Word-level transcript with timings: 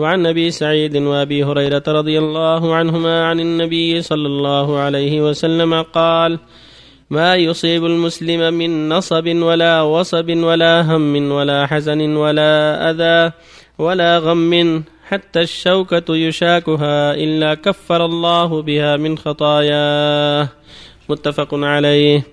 وعن 0.00 0.26
أبي 0.26 0.50
سعيد 0.50 0.96
وأبي 0.96 1.44
هريرة 1.44 1.82
رضي 1.88 2.18
الله 2.18 2.74
عنهما 2.74 3.24
عن 3.28 3.40
النبي 3.40 4.02
صلى 4.02 4.26
الله 4.26 4.78
عليه 4.78 5.20
وسلم 5.20 5.82
قال 5.82 6.38
ما 7.10 7.36
يصيب 7.36 7.84
المسلم 7.84 8.54
من 8.54 8.88
نصب 8.88 9.26
ولا 9.26 9.82
وصب 9.82 10.28
ولا 10.30 10.80
هم 10.80 11.32
ولا 11.32 11.66
حزن 11.66 12.16
ولا 12.16 12.50
أذى 12.90 13.32
ولا 13.78 14.18
غم 14.18 14.84
حتى 15.08 15.40
الشوكة 15.40 16.16
يشاكها 16.16 17.14
إلا 17.14 17.54
كفر 17.54 18.04
الله 18.04 18.62
بها 18.62 18.96
من 18.96 19.18
خطاياه. 19.18 20.48
متفق 21.08 21.54
عليه. 21.54 22.26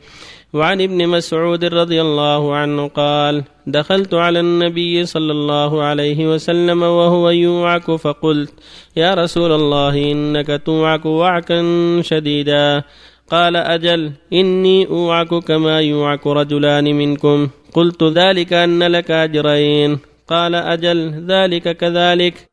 وعن 0.53 0.81
ابن 0.81 1.07
مسعود 1.07 1.65
رضي 1.65 2.01
الله 2.01 2.55
عنه 2.55 2.87
قال 2.87 3.43
دخلت 3.67 4.13
على 4.13 4.39
النبي 4.39 5.05
صلى 5.05 5.31
الله 5.31 5.83
عليه 5.83 6.33
وسلم 6.33 6.83
وهو 6.83 7.29
يوعك 7.29 7.91
فقلت 7.91 8.53
يا 8.95 9.13
رسول 9.13 9.51
الله 9.51 10.11
إنك 10.11 10.61
توعك 10.65 11.05
وعكا 11.05 11.61
شديدا. 12.01 12.83
قال 13.29 13.55
أجل 13.55 14.11
إني 14.33 14.87
أوعك 14.87 15.33
كما 15.43 15.81
يوعك 15.81 16.27
رجلان 16.27 16.83
منكم. 16.83 17.47
قلت 17.73 18.03
ذلك 18.03 18.53
أن 18.53 18.83
لك 18.83 19.11
أجرين. 19.11 19.99
قال 20.27 20.55
أجل 20.55 21.25
ذلك 21.27 21.77
كذلك. 21.77 22.46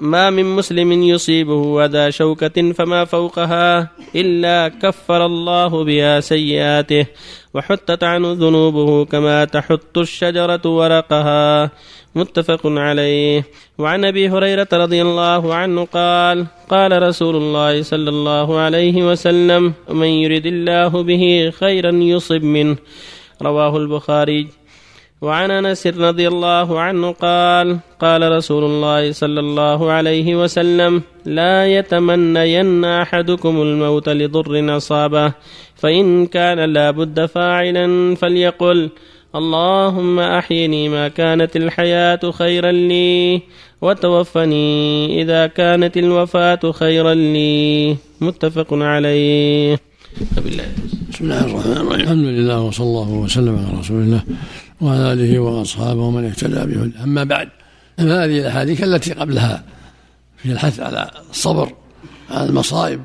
ما 0.00 0.30
من 0.30 0.44
مسلم 0.44 0.92
يصيبه 0.92 1.84
أذى 1.84 2.12
شوكة 2.12 2.72
فما 2.72 3.04
فوقها 3.04 3.90
إلا 4.16 4.68
كفر 4.68 5.26
الله 5.26 5.84
بها 5.84 6.20
سيئاته 6.20 7.06
وحتت 7.54 8.04
عنه 8.04 8.32
ذنوبه 8.32 9.04
كما 9.04 9.44
تحت 9.44 9.96
الشجرة 9.96 10.60
ورقها. 10.64 11.70
متفق 12.14 12.60
عليه. 12.64 13.44
وعن 13.78 14.04
أبي 14.04 14.28
هريرة 14.28 14.68
رضي 14.72 15.02
الله 15.02 15.54
عنه 15.54 15.84
قال 15.84 16.46
قال 16.68 17.02
رسول 17.02 17.36
الله 17.36 17.82
صلى 17.82 18.10
الله 18.10 18.58
عليه 18.58 19.10
وسلم 19.10 19.72
من 19.90 20.06
يرد 20.06 20.46
الله 20.46 21.02
به 21.02 21.52
خيرا 21.60 21.90
يصب 21.92 22.42
منه. 22.44 22.76
رواه 23.42 23.76
البخاري. 23.76 24.48
وعن 25.22 25.50
أنس 25.50 25.86
رضي 25.86 26.28
الله 26.28 26.80
عنه 26.80 27.12
قال 27.12 27.78
قال 28.00 28.32
رسول 28.32 28.64
الله 28.64 29.12
صلى 29.12 29.40
الله 29.40 29.92
عليه 29.92 30.36
وسلم 30.36 31.02
لا 31.24 31.66
يتمنين 31.66 32.84
أحدكم 32.84 33.62
الموت 33.62 34.08
لضر 34.08 34.76
أصابه 34.76 35.32
فإن 35.76 36.26
كان 36.26 36.72
لا 36.72 36.90
بد 36.90 37.26
فاعلا 37.26 38.14
فليقل 38.14 38.90
اللهم 39.34 40.20
أحيني 40.20 40.88
ما 40.88 41.08
كانت 41.08 41.56
الحياة 41.56 42.30
خيرا 42.30 42.72
لي 42.72 43.42
وتوفني 43.82 45.22
إذا 45.22 45.46
كانت 45.46 45.96
الوفاة 45.96 46.72
خيرا 46.72 47.14
لي. 47.14 47.96
متفق 48.20 48.66
عليه. 48.72 49.78
بسم 51.16 51.24
الله 51.24 51.44
الرحمن 51.44 51.72
الرحيم. 51.72 52.00
الحمد 52.00 52.24
لله 52.24 52.60
وصلى 52.60 52.86
الله 52.86 53.08
وسلم 53.08 53.66
على 53.66 53.78
رسول 53.78 54.02
الله 54.02 54.22
وعلى 54.80 55.12
آله 55.12 55.38
وأصحابه 55.38 56.00
ومن 56.00 56.24
اهتدى 56.24 56.74
بهدى 56.74 56.98
أما 57.02 57.24
بعد 57.24 57.48
فهذه 57.98 58.40
الأحاديث 58.40 58.82
التي 58.82 59.12
قبلها 59.12 59.64
في 60.36 60.52
الحث 60.52 60.80
على 60.80 61.10
الصبر 61.30 61.72
على 62.30 62.48
المصائب 62.48 63.00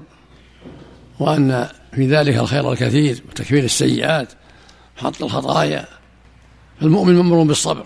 وأن 1.19 1.67
في 1.95 2.07
ذلك 2.07 2.37
الخير 2.37 2.71
الكثير 2.71 3.23
وتكفير 3.29 3.63
السيئات 3.63 4.27
وحط 4.97 5.23
الخطايا 5.23 5.85
فالمؤمن 6.81 7.15
مأمور 7.15 7.43
بالصبر 7.43 7.85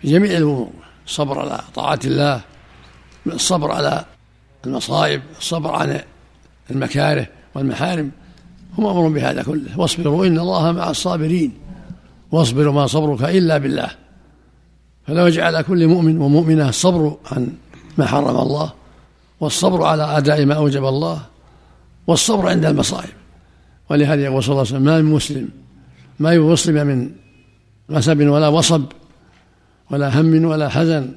في 0.00 0.10
جميع 0.10 0.36
الأمور. 0.36 0.70
الصبر 1.06 1.38
على 1.38 1.60
طاعة 1.74 2.00
الله 2.04 2.40
الصبر 3.26 3.72
على 3.72 4.04
المصائب 4.66 5.22
الصبر 5.38 5.70
عن 5.70 6.00
المكاره 6.70 7.26
والمحارم. 7.54 8.10
أمر 8.78 9.08
بهذا 9.08 9.42
كله. 9.42 9.80
واصبروا 9.80 10.26
إن 10.26 10.38
الله 10.38 10.72
مع 10.72 10.90
الصابرين. 10.90 11.52
واصبر 12.32 12.70
ما 12.70 12.86
صبرك 12.86 13.22
إلا 13.22 13.58
بالله. 13.58 13.90
فلو 15.06 15.28
جعل 15.28 15.62
كل 15.62 15.86
مؤمن 15.86 16.18
ومؤمنة 16.18 16.68
الصبر 16.68 17.16
عن 17.32 17.52
ما 17.98 18.06
حرم 18.06 18.36
الله 18.36 18.72
والصبر 19.40 19.84
على 19.84 20.18
أداء 20.18 20.46
ما 20.46 20.54
أوجب 20.54 20.84
الله 20.84 21.20
والصبر 22.06 22.48
عند 22.48 22.64
المصائب. 22.64 23.12
ولهذا 23.90 24.22
يقول 24.22 24.42
صلى 24.42 24.52
الله 24.52 24.66
عليه 24.66 24.70
وسلم 24.70 24.82
ما 24.82 25.00
من 25.00 25.12
مسلم 25.12 25.48
ما 26.18 26.32
يسلم 26.32 26.86
من 26.86 27.10
نسب 27.90 28.20
ولا 28.20 28.48
وصب 28.48 28.84
ولا 29.90 30.20
هم 30.20 30.44
ولا 30.44 30.68
حزن 30.68 31.10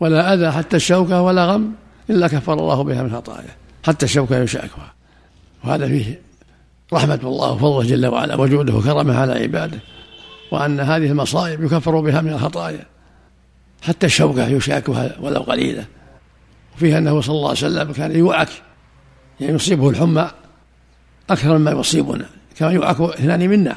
ولا 0.00 0.34
أذى 0.34 0.50
حتى 0.50 0.76
الشوكة 0.76 1.22
ولا 1.22 1.46
غم 1.46 1.72
إلا 2.10 2.28
كفر 2.28 2.52
الله 2.52 2.84
بها 2.84 3.02
من 3.02 3.12
خطاياه 3.12 3.56
حتى 3.84 4.04
الشوكة 4.04 4.38
يشاكها. 4.38 4.92
وهذا 5.64 5.88
فيه 5.88 6.20
رحمة 6.92 7.20
الله 7.24 7.52
وفضله 7.52 7.82
جل 7.82 8.06
وعلا 8.06 8.34
وجوده 8.34 8.74
وكرمه 8.74 9.18
على 9.18 9.32
عباده 9.32 9.78
وأن 10.50 10.80
هذه 10.80 11.06
المصائب 11.06 11.64
يكفر 11.64 12.00
بها 12.00 12.20
من 12.20 12.32
الخطايا 12.32 12.86
حتى 13.82 14.06
الشوكة 14.06 14.48
يشاكها 14.48 15.16
ولو 15.20 15.40
قليلة 15.40 15.84
وفيها 16.76 16.98
أنه 16.98 17.20
صلى 17.20 17.36
الله 17.36 17.48
عليه 17.48 17.58
وسلم 17.58 17.92
كان 17.92 18.16
يوعك 18.16 18.48
يعني 19.40 19.54
يصيبه 19.54 19.90
الحمى 19.90 20.30
أكثر 21.30 21.58
مما 21.58 21.70
يصيبنا 21.70 22.26
كما 22.56 22.70
يوعك 22.70 23.00
اثنان 23.00 23.48
منا. 23.48 23.76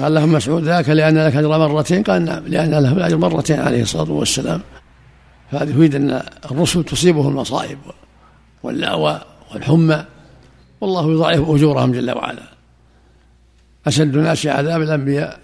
قال 0.00 0.14
لهم 0.14 0.32
مسعود 0.32 0.62
ذاك 0.62 0.88
لأن 0.88 1.18
لك 1.18 1.36
أجر 1.36 1.48
مرتين 1.48 2.02
قال 2.02 2.24
نعم 2.24 2.46
لأن 2.46 2.70
له 2.70 2.92
الأجر 2.92 3.16
مرتين 3.16 3.60
عليه 3.60 3.82
الصلاة 3.82 4.10
والسلام. 4.10 4.60
فهذا 5.52 5.70
يفيد 5.70 5.94
أن 5.94 6.22
الرسل 6.50 6.84
تصيبه 6.84 7.28
المصائب 7.28 7.78
واللأوى 8.62 9.20
والحمى 9.52 10.04
والله 10.80 11.12
يضاعف 11.12 11.50
أجورهم 11.50 11.92
جل 11.92 12.10
وعلا. 12.10 12.42
أشد 13.86 14.16
الناس 14.16 14.46
عذاب 14.46 14.82
الأنبياء 14.82 15.40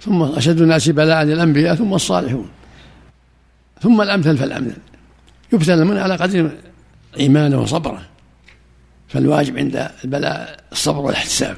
ثم 0.00 0.22
أشد 0.22 0.60
الناس 0.60 0.88
بلاء 0.88 1.22
الأنبياء 1.22 1.74
ثم 1.74 1.94
الصالحون. 1.94 2.50
ثم 3.80 4.00
الأمثل 4.00 4.36
فالأمثل. 4.36 4.80
يبتلى 5.52 5.74
المؤمن 5.74 5.98
على 5.98 6.16
قدر 6.16 6.50
إيمانه 7.18 7.60
وصبره. 7.60 8.02
فالواجب 9.08 9.58
عند 9.58 9.90
البلاء 10.04 10.60
الصبر 10.72 11.00
والاحتساب 11.00 11.56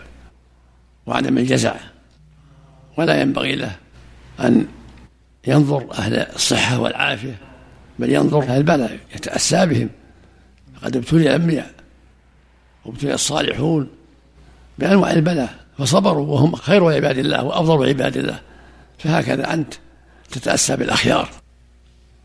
وعدم 1.06 1.38
الجزع. 1.38 1.74
ولا 2.96 3.20
ينبغي 3.20 3.56
له 3.56 3.76
أن 4.40 4.66
ينظر 5.46 5.92
أهل 5.92 6.14
الصحة 6.14 6.78
والعافية 6.80 7.38
بل 7.98 8.12
ينظر 8.12 8.42
أهل 8.42 8.56
البلاء 8.56 8.98
يتأسى 9.14 9.66
بهم. 9.66 9.88
فقد 10.74 10.96
ابتلي 10.96 11.22
الأنبياء. 11.22 11.75
وابتلي 12.86 13.14
الصالحون 13.14 13.88
بأنواع 14.78 15.12
البلاء 15.12 15.54
فصبروا 15.78 16.26
وهم 16.26 16.54
خير 16.54 16.92
عباد 16.92 17.18
الله 17.18 17.44
وأفضل 17.44 17.88
عباد 17.88 18.16
الله. 18.16 18.40
فهكذا 18.98 19.54
أنت 19.54 19.74
تتأسى 20.30 20.76
بالأخيار. 20.76 21.28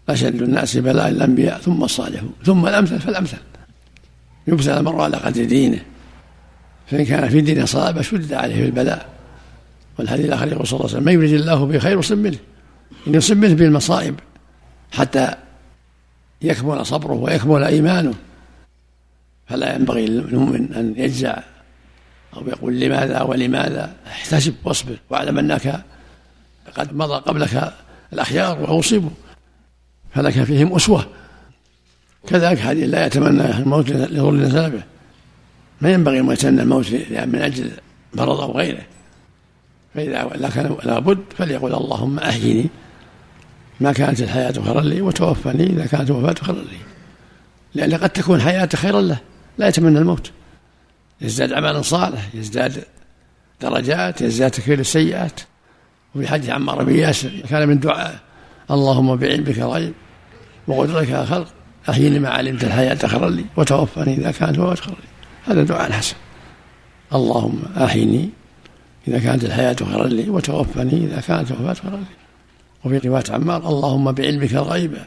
أشد 0.10 0.42
الناس 0.42 0.78
بلاء 0.78 1.10
الأنبياء 1.10 1.58
ثم 1.60 1.84
الصالحون 1.84 2.34
ثم 2.46 2.68
الأمثل 2.68 3.00
فالأمثل. 3.00 3.38
يبتلى 4.48 4.78
المرء 4.78 5.02
على 5.02 5.18
قدر 5.18 5.44
دينه. 5.44 5.80
فإن 6.88 7.06
كان 7.06 7.30
في 7.30 7.42
دينه 7.42 7.66
صلابة 7.66 8.02
شدد 8.02 8.34
عليه 8.34 8.56
في 8.56 8.66
البلاء. 8.66 9.10
والحديث 10.00 10.26
الآخر 10.26 10.48
يقول 10.48 10.68
صلى 10.68 10.80
الله 10.80 10.90
عليه 10.90 10.98
وسلم 10.98 11.06
من 11.06 11.14
يريد 11.14 11.34
الله 11.34 11.66
به 11.66 11.80
خير 11.80 12.00
يصب 12.00 12.18
منه. 12.18 12.38
إن 13.08 13.16
يصب 13.16 13.38
منه 13.38 13.54
بالمصائب 13.54 14.16
حتى 14.92 15.36
يكمل 16.42 16.86
صبره 16.86 17.14
ويكمل 17.14 17.64
إيمانه. 17.64 18.14
فلا 19.52 19.76
ينبغي 19.76 20.06
للمؤمن 20.06 20.74
أن 20.74 20.94
يجزع 20.98 21.40
أو 22.34 22.48
يقول 22.48 22.80
لماذا 22.80 23.22
ولماذا. 23.22 23.96
احتسب. 24.08 24.54
واصبر 24.64 24.98
واعلم 25.10 25.40
أنك 25.40 25.84
قد 26.76 26.96
مضى 26.96 27.14
قبلك 27.14 27.74
الأخيار 28.14 28.62
وأصيبوا 28.62 29.10
فلك 30.16 30.44
فيهم 30.44 30.76
أسوة. 30.76 31.06
كذلك 32.28 32.60
حديث 32.60 32.90
لا 32.90 33.06
يتمنى 33.06 33.58
الموت 33.58 33.90
لضر 33.90 34.32
نزل 34.32 34.70
به 34.70 34.84
ما 35.82 35.92
ينبغي 35.92 36.20
أن 36.20 36.32
يتمنى 36.32 36.62
الموت 36.62 36.92
من 37.12 37.36
أجل 37.42 37.72
مرض 38.14 38.42
أو 38.42 38.52
غيره. 38.52 38.84
فإذا 39.96 40.50
كان 40.56 40.78
لابد 40.84 41.20
فليقول 41.38 41.74
اللهم 41.74 42.20
أحيني. 42.20 42.70
ما 43.80 43.94
كانت 43.94 44.22
الحياة 44.22 44.52
خيرا 44.52 44.82
لي 44.82 45.02
وتوفني. 45.02 45.64
إذا 45.64 45.86
كانت 45.86 46.10
الوفاة 46.10 46.36
خيرا 46.42 46.58
لي. 46.58 46.78
لأن 47.76 47.94
قد 47.94 48.10
تكون 48.10 48.42
حياته 48.42 48.78
خيرا 48.78 49.02
له. 49.02 49.20
لا 49.58 49.68
يتمنى 49.68 50.00
الموت. 50.00 50.32
يزداد 51.22 51.54
عملا 51.54 51.82
صالح 51.82 52.30
يزداد 52.34 52.84
درجات 53.62 54.22
يزداد 54.22 54.52
تكفير 54.52 54.80
السيئات 54.80 55.42
وفي 56.16 56.28
حديث 56.28 56.50
عمار 56.50 56.84
بن 56.84 56.96
ياسر 56.96 57.32
كان 57.50 57.68
من 57.68 57.80
دعاء 57.80 58.20
اللهم 58.72 59.16
بعلمك 59.16 59.60
الغيب 59.60 59.94
وقدرتك 60.68 61.12
على 61.12 61.24
الخلق 61.24 61.48
أحيني 61.90 62.20
ما 62.20 62.30
علمت 62.30 62.64
الحياة 62.64 62.96
خيرا 62.96 63.30
لي 63.30 63.46
وتوفني 63.58 64.14
إذا 64.14 64.32
كانت 64.32 64.56
الوفاة 64.56 64.76
خيرا 64.76 64.96
لي. 64.96 65.54
هذا 65.54 65.64
دعاء 65.64 65.92
حسن 65.92 66.16
اللهم 67.14 67.62
أحيني 67.78 68.30
إذا 69.08 69.20
كانت 69.20 69.44
الحياة 69.44 69.76
خيرا 69.76 70.08
لي 70.08 70.30
وتوفني 70.30 71.06
إذا 71.06 71.22
كانت 71.22 71.52
الوفاة 71.52 71.74
خيرا 71.74 71.98
لي. 71.98 72.06
وفي 72.86 73.08
رواية 73.08 73.24
عمار 73.30 73.70
اللهم 73.70 74.12
بعلمك 74.12 74.54
الغيب 74.54 74.98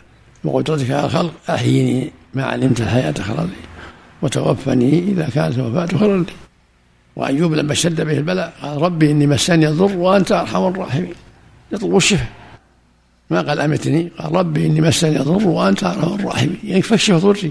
وقدرتك 0.45 0.91
على 0.91 1.07
الخلق 1.07 1.33
أحيني 1.51 2.13
ما 2.35 2.45
علمت 2.45 2.81
الحياة 2.81 3.13
خيرا 3.13 3.43
لي. 3.43 3.74
وتوفني 4.25 4.99
إذا 4.99 5.29
كانت 5.35 5.59
الوفاة 5.59 5.87
خيرا 5.87 6.17
لي. 6.17 6.33
وأيوب 7.17 7.53
لما 7.55 7.73
اشتد 7.73 8.01
به 8.01 8.13
البلاء 8.19 8.53
قال 8.63 8.83
ربي 8.83 9.11
إني 9.11 9.27
مسني 9.27 9.69
الضر 9.69 9.97
وأنت 9.97 10.33
أرحم 10.33 10.67
الراحمين. 10.67 11.15
يطلب 11.73 11.97
الشفاء. 11.97 12.29
ما 13.31 13.41
قال 13.41 13.61
أمتني؟ 13.61 14.11
قال 14.19 14.35
ربي 14.35 14.67
إني 14.67 14.81
مسني 14.81 15.17
الضر 15.21 15.49
وأنت 15.49 15.85
أرحم 15.85 16.15
الراحمين. 16.15 16.59
يعني 16.65 16.83
فاكشف 16.83 17.15
ضري. 17.15 17.51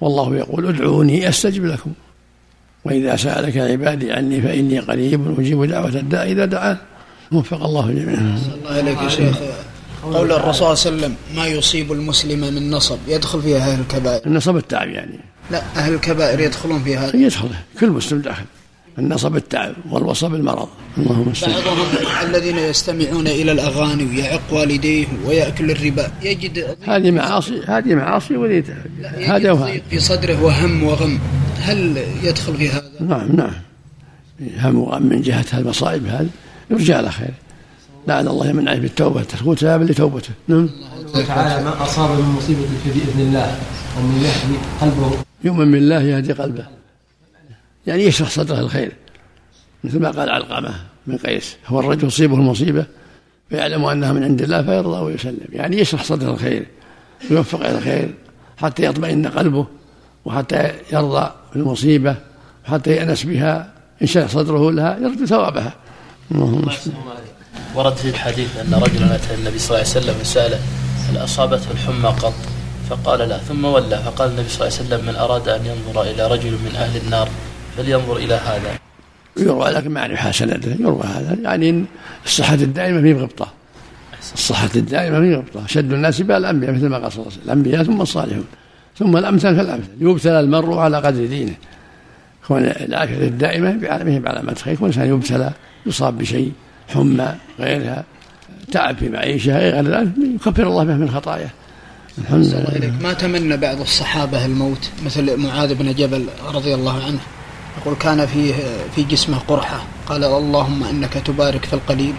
والله 0.00 0.36
يقول 0.36 0.68
ادعوني 0.68 1.28
أستجب 1.28 1.64
لكم. 1.64 1.92
وإذا 2.84 3.16
سألك 3.16 3.56
عبادي 3.56 4.12
عني 4.12 4.42
فإني 4.42 4.78
قريب 4.78 5.40
أجيب 5.40 5.64
دعوة 5.64 5.88
الداء 5.88 6.32
إذا 6.32 6.44
دعان. 6.44 6.76
وفق 7.32 7.64
الله 7.64 7.90
جميعا. 7.90 8.38
الله 8.54 8.70
عليك 8.70 9.02
يا 9.02 9.08
شيخ. 9.08 9.36
قول 10.02 10.32
الرسول 10.32 10.76
صلى 10.76 10.92
الله 10.92 11.04
عليه 11.04 11.14
وسلم 11.14 11.14
ما 11.36 11.46
يصيب 11.46 11.92
المسلم 11.92 12.40
من 12.40 12.70
نصب؟ 12.70 12.98
يدخل 13.08 13.42
فيها 13.42 13.58
أهل 13.58 13.80
الكبائر. 13.80 14.26
النصب 14.26 14.56
التعب 14.56 14.88
يعني. 14.88 15.18
لا 15.50 15.62
أهل 15.76 15.94
الكبائر 15.94 16.40
يدخلون 16.40 16.82
في 16.82 16.96
هذا 16.96 17.16
يدخل 17.16 17.48
كل 17.80 17.90
مسلم 17.90 18.20
داخل. 18.20 18.44
النصب 18.98 19.36
التعب 19.36 19.74
والوصب 19.90 20.34
المرض. 20.34 20.68
اللهم 20.98 21.32
بعضهم 21.42 21.86
الذين 22.22 22.58
يستمعون 22.58 23.26
إلى 23.26 23.52
الأغاني 23.52 24.04
ويعق 24.04 24.40
والديه 24.52 25.06
ويأكل 25.26 25.70
الربا. 25.70 26.10
يجد 26.22 26.76
هذه 26.82 27.10
معاصي 27.10 27.62
هذه 27.66 27.94
معاصي 27.94 28.36
وليت. 28.36 28.66
هذا 29.18 29.52
وهذا 29.52 29.80
في 29.90 29.98
صدره 29.98 30.42
وهم 30.42 30.82
وغم. 30.82 31.18
هل 31.60 32.04
يدخل 32.22 32.54
في 32.54 32.68
هذا؟ 32.68 32.90
نعم 33.00 33.36
نعم. 33.36 33.52
هم 34.58 34.78
وغم 34.78 35.02
من 35.02 35.22
جهة 35.22 35.46
المصائب 35.54 36.06
هذه. 36.06 36.28
يرجى 36.70 36.94
على 36.94 37.10
خير. 37.10 37.34
لعل 38.08 38.28
الله 38.28 38.48
يمن 38.48 38.68
عليه 38.68 38.80
بالتوبة. 38.80 39.22
تكون 39.22 39.56
سببا 39.56 39.84
لتوبته. 39.84 40.30
نعم. 40.48 40.70
تعالى 41.26 41.64
ما 41.64 41.82
أصاب 41.82 42.10
من 42.10 42.34
مصيبة 42.38 42.60
بإذن 42.86 43.20
الله. 43.20 43.58
ومن 43.98 44.16
يهدي 44.24 44.56
قلبه. 44.80 45.29
يؤمن 45.44 45.70
بالله 45.70 46.02
يهدي 46.02 46.32
قلبه. 46.32 46.66
يعني 47.86 48.02
يشرح 48.02 48.30
صدره 48.30 48.60
الخير. 48.60 48.92
مثل 49.84 50.00
ما 50.00 50.10
قال 50.10 50.30
علقمة 50.30 50.74
من 51.06 51.16
قيس 51.16 51.56
هو 51.66 51.80
الرجل 51.80 52.08
تصيبه 52.08 52.34
المصيبة 52.34 52.86
فيعلم 53.50 53.84
أنها 53.84 54.12
من 54.12 54.24
عند 54.24 54.42
الله 54.42 54.62
فيرضى 54.62 55.00
ويسلم. 55.00 55.48
يعني 55.52 55.78
يشرح 55.78 56.04
صدر 56.04 56.30
الخير 56.30 56.66
ويوفق 57.30 57.60
إلى 57.60 57.78
الخير 57.78 58.14
حتى 58.56 58.84
يطمئن 58.84 59.26
قلبه 59.26 59.66
وحتى 60.24 60.72
يرضى 60.92 61.30
بالمصيبة 61.54 62.16
وحتى 62.64 62.90
يأنس 62.90 63.24
بها. 63.24 63.72
إن 64.02 64.06
شرح 64.06 64.28
صدره 64.28 64.70
لها 64.70 64.98
يرجو 64.98 65.26
ثوابها. 65.26 65.74
اللهم 66.32 66.68
ورد 67.74 67.96
في 67.96 68.08
الحديث 68.08 68.56
أن 68.56 68.74
رجلا 68.74 69.14
أتى 69.14 69.34
النبي 69.34 69.58
صلى 69.58 69.78
الله 69.78 69.88
عليه 69.90 70.00
وسلم 70.00 70.20
وسأله 70.20 70.60
هل 71.08 71.24
أصابته 71.24 71.70
الحمى 71.70 72.08
قط؟ 72.08 72.34
فقال 72.90 73.28
لا 73.28 73.38
ثم 73.38 73.64
ولى. 73.64 73.96
فقال 74.04 74.30
النبي 74.30 74.48
صلى 74.48 74.66
الله 74.66 74.78
عليه 74.78 74.86
وسلم 74.86 75.06
من 75.06 75.16
أراد 75.16 75.48
أن 75.48 75.60
ينظر 75.66 76.02
إلى 76.02 76.26
رجل 76.26 76.50
من 76.50 76.72
أهل 76.76 77.00
النار 77.04 77.28
فلينظر 77.76 78.16
إلى 78.16 78.34
هذا. 78.34 78.78
يروى 79.36 79.70
لكن 79.70 79.90
ما 79.90 80.00
أعرف 80.00 80.36
سنده 80.36 80.76
يروى 80.80 81.02
هذا. 81.02 81.36
يعني 81.42 81.84
الصحة 82.26 82.54
الدائمة 82.54 83.00
في 83.00 83.12
غبطة. 83.12 83.52
الصحة 84.34 84.70
الدائمة 84.76 85.20
في 85.20 85.34
غبطة. 85.34 85.66
شد 85.66 85.92
الناس 85.92 86.20
بها 86.20 86.36
الأنبياء 86.36 86.72
مثل 86.72 86.86
ما 86.86 86.98
قال 86.98 87.12
صلى 87.12 87.22
الله 87.22 87.32
عليه 87.32 87.42
وسلم. 87.42 87.52
الأنبياء 87.52 87.82
ثم 87.82 88.00
الصالحون. 88.00 88.46
ثم 88.98 89.16
الأمثل 89.16 89.56
فالأمثل 89.56 89.88
يبتلى 90.00 90.40
المرء 90.40 90.78
على 90.78 90.96
قدر 90.96 91.26
دينه. 91.26 91.54
كون 92.48 92.64
العافية 92.64 93.28
الدائمة 93.28 93.76
بعلمه 93.76 94.18
بعلامات 94.18 94.58
خير 94.58 94.76
كل 94.76 94.86
إنسان 94.86 95.08
يبتلى 95.08 95.52
يصاب 95.86 96.18
بشيء 96.18 96.52
حمى 96.88 97.34
غيرها 97.60 98.04
تعب 98.72 98.96
في 98.96 99.08
معيشة 99.08 99.58
غير 99.58 99.84
ذلك 99.84 100.12
يكفر 100.34 100.66
الله 100.66 100.84
به 100.84 100.94
من 100.94 101.10
خطاياه. 101.10 101.50
الحمد 102.20 102.44
لله. 102.44 102.92
ما 103.02 103.12
تمنى 103.12 103.56
بعض 103.56 103.80
الصحابة 103.80 104.44
الموت 104.44 104.90
مثل 105.04 105.36
معاذ 105.36 105.74
بن 105.74 105.94
جبل 105.94 106.26
رضي 106.54 106.74
الله 106.74 107.04
عنه. 107.04 107.18
يقول 107.80 107.94
كان 107.94 108.26
فيه 108.26 108.54
في 108.96 109.02
جسمه 109.02 109.38
قرحة. 109.38 109.82
قال 110.06 110.24
اللهم 110.24 110.84
إنك 110.84 111.12
تبارك 111.12 111.64
في 111.64 111.72
القليل 111.72 112.14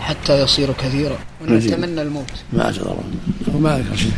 حتى 0.00 0.42
يصير 0.42 0.72
كثيرا. 0.72 1.16
ونتمنى 1.42 2.02
الموت. 2.02 2.32
ما 2.52 2.68
الله. 2.68 2.96
وما 3.54 3.84
شيء 3.96 4.12